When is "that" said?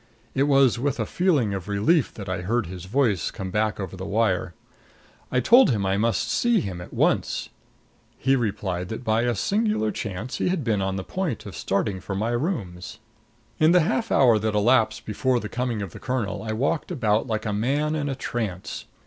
2.15-2.27, 8.89-9.03, 14.39-14.55